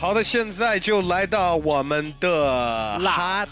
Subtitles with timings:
[0.00, 3.48] 好的，现在就来到我们的辣 Hot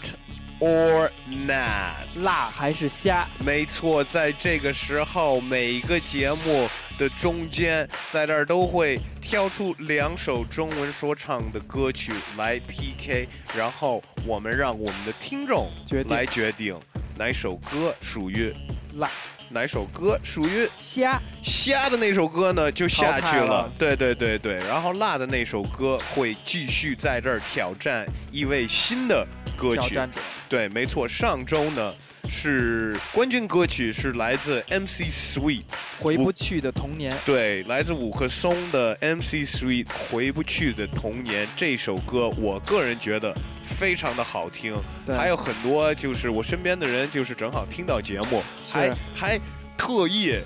[0.59, 2.23] or Not。
[2.23, 3.27] 辣还是虾？
[3.37, 6.67] 没错，在这个时候，每一个节目
[6.97, 16.75] 的中间，在这儿都会挑出两首中文说唱的歌曲来 PK，然后我们让我们的听众决定来决定
[17.15, 18.51] 哪首歌属于
[18.95, 19.07] 辣
[19.51, 23.71] 哪首歌属于虾虾的那首歌呢，就下去了。
[23.77, 29.25] 对对对对，然后辣的那首歌会继续在这儿挑战一位新的
[29.57, 29.99] 歌曲。
[30.47, 31.93] 对，没错，上周呢
[32.29, 35.63] 是冠军歌曲是来自 MC Sweet，
[35.99, 37.17] 回不去的童年。
[37.25, 49.39] 对，来自五棵松的 MC Sweet《回不去的童年》这首歌，我个人觉得非常的好听，对还有很多就是我身边的人就是正好听到节目，还还
[49.77, 50.39] 特意。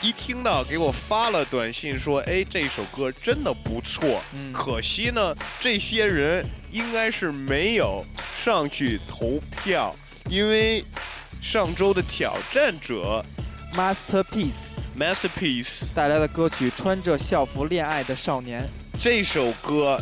[0.00, 4.22] 一听到给我发了短信说：“哎，这首歌真的不错。
[4.32, 8.04] 嗯可惜呢，这些人应该是没有
[8.44, 9.92] 上去投票，
[10.28, 10.84] 因为
[11.40, 13.24] 上周的挑战者
[13.74, 18.62] Masterpiece Masterpiece 带来的歌曲《穿着校服恋爱的少年》，
[19.00, 20.00] 这首歌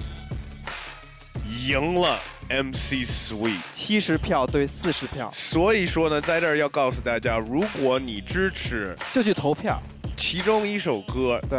[1.66, 2.18] 赢了
[2.48, 3.58] MC Sweet。
[3.72, 9.80] 七十票对四十票，所以说呢，在这儿要告诉大家，如果你支持就去投票。
[10.16, 11.58] 其中一首歌，对，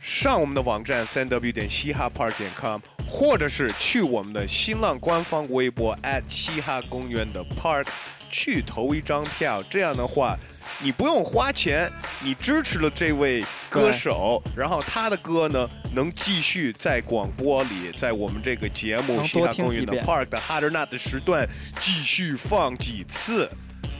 [0.00, 2.80] 上我们的网站三 w 点嘻哈 park 点 com，
[3.16, 7.86] 或者是去我们的新浪官方微博 at 嘻哈公园的 park
[8.28, 9.62] 去投一张票。
[9.70, 10.36] 这样的话，
[10.80, 11.88] 你不用花钱，
[12.24, 21.48] 你支持了这位歌手，然后他的歌呢能继续在广播里，在我们这个节目嘻哈公园的 park 的 Hard Not 的时段
[21.80, 23.48] 继续放几次。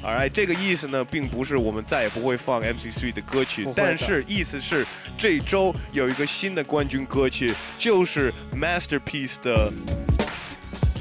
[0.04, 4.84] Alright，这个意思呢，并不是我们再也不会放 MC Three 的歌曲但是意思是
[5.16, 9.72] 这周有一个新的冠军歌曲，就是 Masterpiece 的。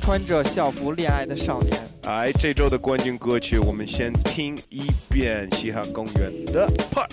[0.01, 1.79] 穿着校服恋爱的少年。
[2.03, 7.09] 哎，这周的冠军歌曲，我们先听一遍嘻哈公园的 Park。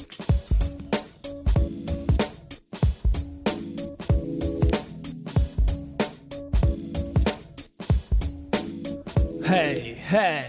[9.42, 10.44] 嘿嘿，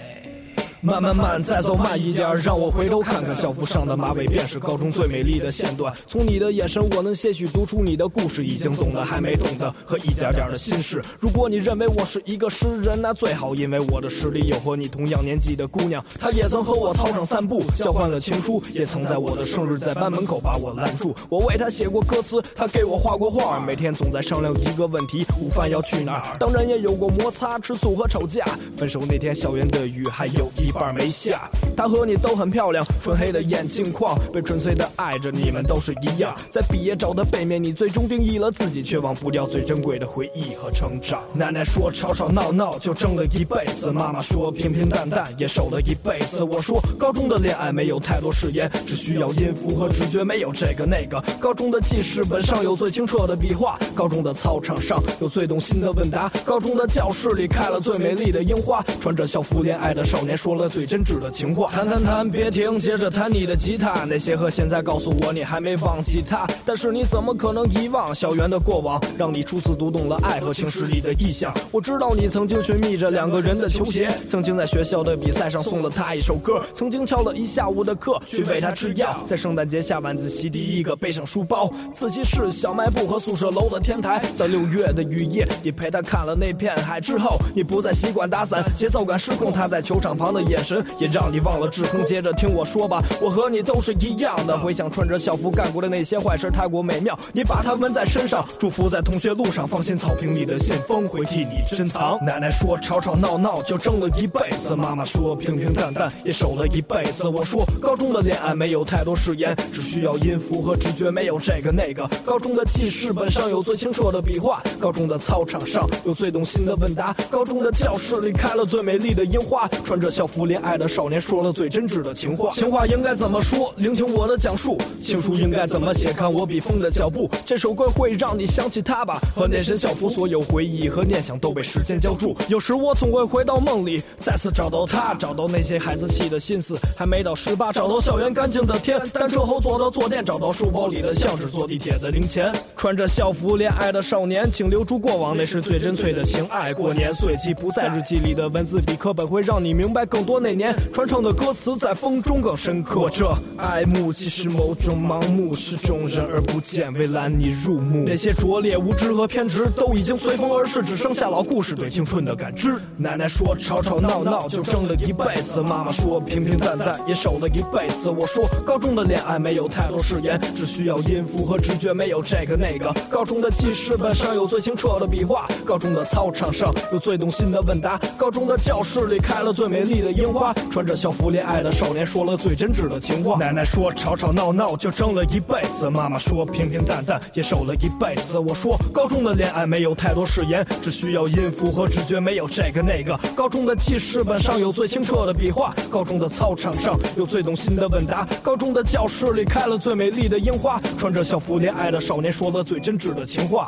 [0.83, 5.93] 慢慢慢，再走慢一点，让我回头看看校服上的马尾，便是高中最美丽的线段。
[6.07, 10.99] 从你的眼神，我能些许读出你的故事，已经懂的还没懂的和一点点的心事。
[11.19, 21.15] 如果你认为我是一个诗人，那最好，因为我的诗里有和你同样年纪的姑娘，她也曾和我操场散步，交换了情书，也曾在我的生日在班门口把我拦住。
[21.29, 26.35] 我为她写过歌词，她给我画过画，每天总在商量一个问题：午饭要去哪儿？
[26.39, 28.43] 当然也有过摩擦、吃醋和吵架。
[28.75, 31.49] 分手那天，校园的雨还有一半没下。
[31.75, 36.35] 她和你都很漂亮，纯黑的眼镜框，被纯粹的爱着，你们都是一样。
[36.51, 41.21] 在毕业照的背面，你最终定义了自己，却忘不掉最珍贵的回忆和成长。
[41.33, 46.43] 奶奶说吵吵闹闹就争了一辈子，妈妈说平平淡淡也守了一辈子。
[46.43, 51.21] 我说高中的恋爱没有太多誓言，只需要音符和直觉，没有这个那个。
[51.39, 61.71] 高中的记事本上有最清澈的笔画，高中的操场上有最动心的问答，高中的教室里开了最美丽的樱花，穿着校服恋爱的少年说了最真挚的情话。
[61.71, 64.05] 弹弹弹，别停，接着弹你的吉他。
[64.05, 69.01] 那些和现在告诉我你还没忘记他，但是你怎么可能遗忘校园的过往？
[69.17, 71.53] 让你初次读懂了爱和情诗里的意象。
[71.71, 92.05] 我知道你曾经寻觅着两个人的球鞋，曾经在学校的比赛上送了他一首歌，曾经翘了一下午的课去喂他吃药，在圣诞节下晚自习第一个背上书包，自习室、小卖部和宿舍楼的天台，在六月的雨夜，你陪他看了那片海之后，你不再习惯打伞，节奏感失控，他在球场旁的眼神也让你忘了制空。
[92.05, 102.19] 接着听我说吧，我和你都是一样的，回想穿着校服干过的那些坏事太过美妙，你把它纹在身上，祝福在同学路上，放心草坪里的信封会替你珍藏。
[102.25, 107.27] 奶奶说吵吵闹闹就争了一辈子，妈妈说平平淡淡也守了一辈子。
[107.29, 112.05] 我说高中的恋爱没有太多誓言，只需要音符和直觉，没有这个那个。
[112.25, 122.51] 高中的记事本上有最清澈的笔画，高中的操场上有最动心的问答，高中的教室里开了最美丽的樱花，穿着校服恋爱的少年说了最真挚的情话。
[122.51, 123.73] 情话应该怎么说？
[123.77, 124.77] 聆听我的讲述。
[125.01, 126.13] 情书应该怎么写？
[126.13, 127.29] 看我笔锋的脚步。
[127.45, 132.35] 这首歌会让你想起他吧，和那身校服，所有回忆和念想都被时间浇筑。
[132.47, 136.77] 有时我总会回到梦里，再次找到他，找到那些孩子气的心思。
[136.95, 142.53] 还没到十八，找到校园干净的天，单车后座的坐垫，找到书包里的相纸，坐地铁的零钱。
[142.77, 146.73] 穿着校服恋爱的少年，请留住过往，那是最真粹的情爱。
[146.73, 153.09] 过年岁季不在日记里的文字，比课本会让你明白更多那年传唱的歌词在风中更深刻。
[153.11, 158.03] 这爱慕其实某种盲目，是众人而不见，为揽你入目。
[158.05, 162.75] 那些拙劣、无知和偏执都已经随风而逝，只剩下老故事对青春的感知。
[162.97, 168.09] 奶奶说吵吵闹闹就争了一辈子，妈妈说平平淡淡也守了一辈子。
[168.09, 172.93] 我说高中的恋爱没有太多誓言，只需要音符和直觉，没有这个那个。
[173.09, 183.39] 高中的记事本上有最清澈的笔画，高中的操场上有最动心的问答，高中的教室里开了最美丽的樱花，穿着校服恋爱的少年说了最真挚的情话。
[183.39, 188.37] 奶奶说吵吵闹闹就争了一辈子，妈妈说平平淡淡也守了一辈子。
[188.37, 193.19] 我说高中的恋爱没有太多誓言，只需要音符和直觉，没有这个那个。
[193.35, 203.67] 高中的记事本上有最清澈的笔画，高中的操场上有最动心的问答，高中的教室里开了最美丽的樱花，穿着校服恋爱的少年说了最真挚的情话。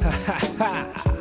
[0.00, 1.11] 哈哈哈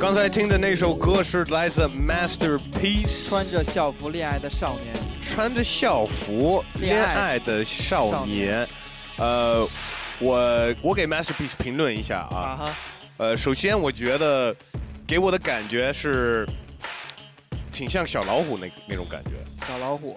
[0.00, 8.68] 刚才听的那首歌是来自 Masterpiece，穿着校服恋爱的少年，穿着校服恋恋爱爱的少少年年。
[9.18, 9.68] 呃，
[10.18, 12.34] 我我给 Masterpiece 评论一下啊。
[12.34, 12.76] 啊，
[13.18, 14.56] 呃，首先我觉得
[15.06, 16.48] 给我的感觉是
[17.70, 19.32] 挺像小老虎那那种感觉，
[19.66, 20.16] 小老虎，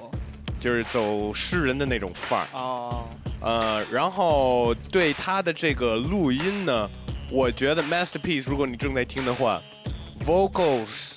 [0.62, 2.48] 就是走诗人的那种范儿。
[2.54, 3.10] 哦，
[3.42, 6.90] 呃，然后对他的这个录音呢，
[7.30, 9.62] 我觉得 Masterpiece，如果你正在听的话
[10.26, 11.16] ，vocals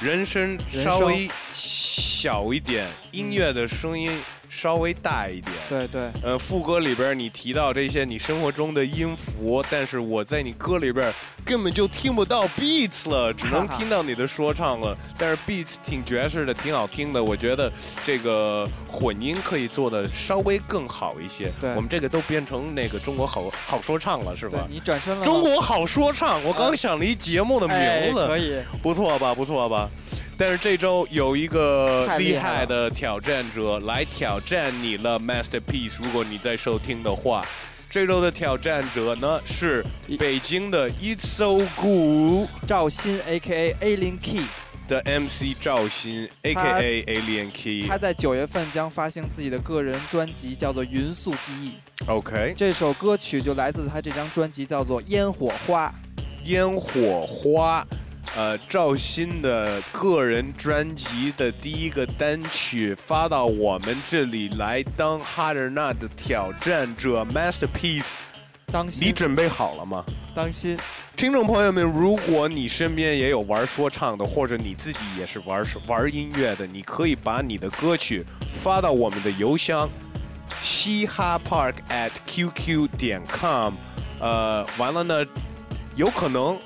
[0.00, 4.10] 人声稍微小一点，音乐的声音
[4.60, 5.54] 稍微大一点。
[5.68, 11.14] 对对，呃，副歌里边你提到这些你生活中的音符，但是我在你歌里边
[11.44, 14.98] 根本就听不到 beats 了，只能听到你的说唱了。
[15.16, 17.72] 但是 beats 挺爵士的，挺好听的，我觉得
[18.04, 21.52] 这个混音可以做的稍微更好一些。
[21.60, 24.66] 对我们这个都变成那个中国好好说唱了，是吧？
[24.68, 29.32] 你转身了，中国好说唱，我刚想了一节目的哎名字，可以，不错吧？
[29.32, 29.88] 不错吧？
[30.40, 35.96] 但是这周有一个厉害的挑战者来挑战你了，Masterpiece。
[35.98, 37.44] 如果你在收听的话，
[37.90, 39.84] 这周的挑战者呢是
[40.16, 44.44] 北京的 It's So Good 赵鑫 A K A A 零 Key，
[44.86, 47.04] 的 MC 赵鑫，A.K.A.
[47.04, 47.98] Alien Key 他。
[47.98, 51.72] 在九月份将发行自己的个人专辑，叫做《匀速记忆》。
[52.08, 55.92] OK，这首歌曲就来自他这张专辑，叫做《烟火花》。
[56.44, 57.84] 烟火花。
[58.36, 68.12] 呃，赵鑫的个人专辑的第一个单曲发到我们这里来当 Harder Not 的挑战者 Masterpiece，
[68.66, 70.04] 你当心，你准备好了吗？
[70.36, 70.78] 当心，
[71.16, 79.90] 听众朋友们，如果你身边也有玩说唱的，或者你自己也是玩玩音乐的，你可以把你的歌曲发到我们的邮箱
[80.62, 83.74] 嘻哈 park at qq 点 com。
[84.20, 85.26] 呃，完了呢，
[85.96, 86.56] 有可能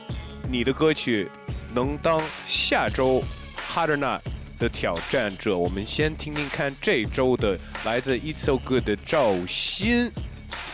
[0.50, 1.30] 你的歌曲
[1.74, 3.22] 能当下周
[3.56, 4.22] Harder Not
[4.58, 5.56] 的挑战者。
[5.56, 10.12] 我们先听听看这周的来自 It's So Good 的赵鑫。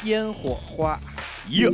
[0.05, 0.99] 烟火花。
[1.51, 1.69] 耶、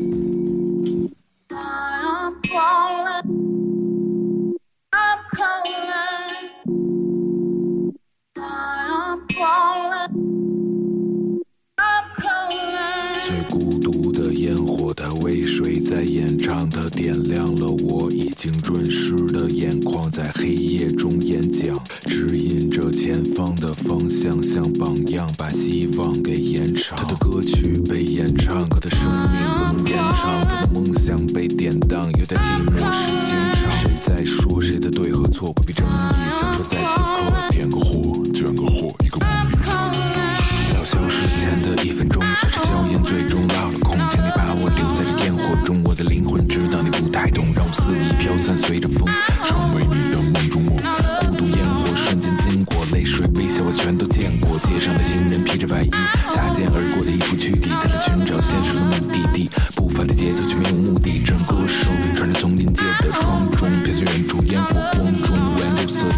[16.24, 16.66] 演唱？
[16.70, 26.96] 他点亮了我已经润湿的眼眶，在黑夜中演讲，指引着前方的方向，像榜样，把希望给延长。
[26.96, 29.00] 他的歌曲被演唱，他的生
[29.32, 30.40] 命不能延长。
[30.46, 33.13] 他的梦想被典当，有点寂寞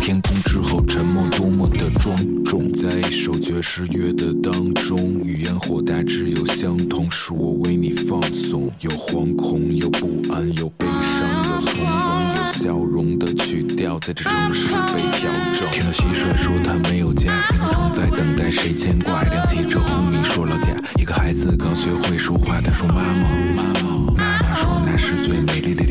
[0.07, 2.73] 天空之后，沉默多么的庄重。
[2.73, 15.69] 在一首爵士乐的当中，语言火大致有相同，是我为你放松，有惶恐，有不安，有悲伤，有从容，有笑容的曲调，在这城市被调整。
[15.73, 20.69] 听到蟋蟀说它没有家，萤火虫在等待谁牵挂，亮汽车轰鸣说老家，
[21.01, 25.83] 一个孩子刚学会说话，他说妈妈，妈妈，妈妈说那是最美丽的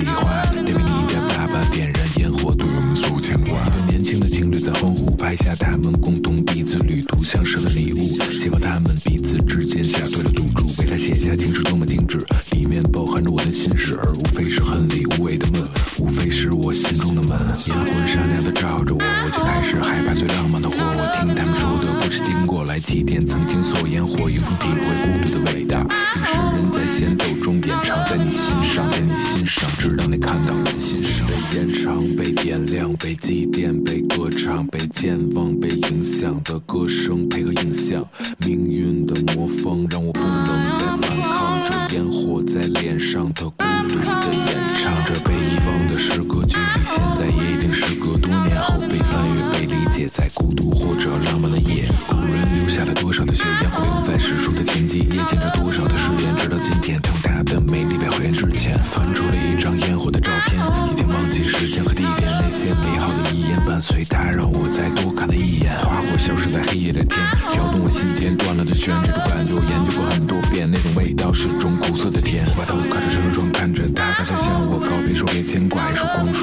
[34.96, 38.08] 健忘，被影响的歌声配合影像，
[38.48, 40.46] 命运的魔方让我不能
[40.80, 41.62] 再反抗。
[41.70, 51.84] 这烟火在脸上的孤独的演唱，这被遗忘的诗歌，距离现在也已经时隔多年后被翻阅、被理解，在孤独或者浪漫的夜，
[74.18, 76.34] 他，在向我告别，说别牵挂，一束光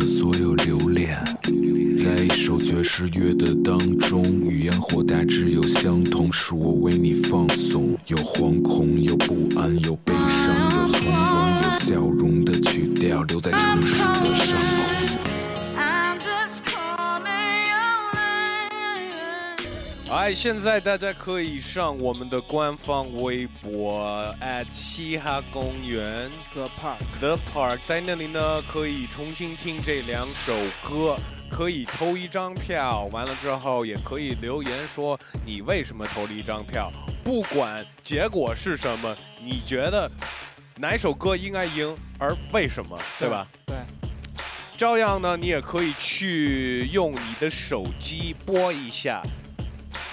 [0.00, 1.16] 所有留恋。
[1.96, 14.97] 在一首爵士乐的当中，语言或大致有相同，是我为你放松，有惶恐，有不安，有悲伤，有从容，有笑容的曲调，留在城市的上空。
[20.10, 31.18] 哎，现在大家可以上我们的官方微博 at 嘻哈公园 The Park，The Park，在那里呢可以重新听这两首歌，
[31.50, 36.90] 可以投一张票，完了之后也可以留言说你为什么投了一张票，
[37.22, 40.10] 不管结果是什么，你觉得
[40.76, 43.46] 哪首歌应该赢，而为什么，对吧？？
[43.66, 43.76] 对，
[44.74, 49.22] 照样呢，你也可以去用你的手机播一下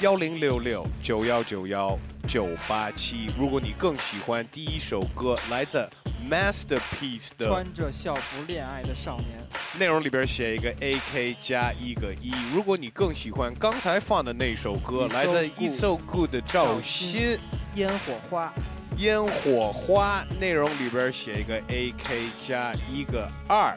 [0.02, 1.98] 幺零六六九幺九幺
[2.28, 3.30] 九八七。
[3.40, 5.90] 如果你更喜欢第一首歌，来自
[6.30, 9.42] Masterpiece 的穿着校服恋爱的少年，
[9.80, 12.34] 内容里边写一个 A K 加一个一。
[12.54, 17.40] 如果你更喜欢刚才放的那首歌，来自 So It's So Good 的赵鑫。
[17.76, 18.54] 烟火花，
[18.98, 23.74] 烟火花内容里边写一个 A K 加一个二。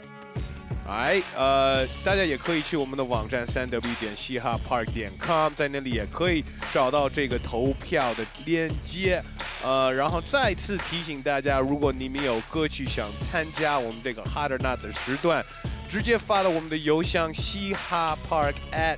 [0.89, 6.43] 哎，呃，大家也可以去我们的网站三 w 点嘻哈 park 点 com，在那里也可以
[6.73, 9.23] 找到这个投票的链接。
[9.63, 15.45] 呃，然后再次提醒大家，如果你们有歌曲想参加我们这个 Hot or Not 的时段，
[15.91, 18.97] 直接发到我们的邮箱嘻哈 park at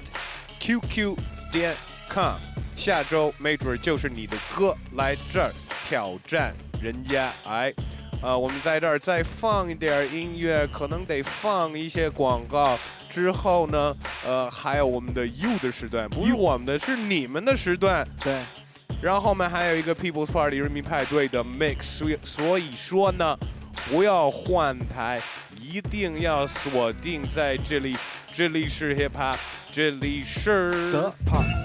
[0.60, 1.16] qq
[1.50, 1.74] 点
[2.08, 2.36] com。
[2.76, 5.52] 下周没准就是你的歌来这儿
[5.88, 7.74] 挑战人家，哎，
[8.22, 12.78] 呃，我们在这儿再放一点儿音乐，可能得放一些广告。
[13.08, 13.96] 之后呢，
[14.26, 18.06] 呃，还有我们的 You 的时段，不是我们的，是你们的时段。
[18.22, 18.38] 对，
[19.00, 23.36] 然后后面还有一个 People's Party 人民派对的 mix，所以所以说呢，
[23.90, 25.20] 不要换台，
[25.60, 27.96] 一定要锁定在这里，
[28.32, 29.38] 这里是 Hip Hop，
[29.72, 31.60] 这里是 The Park。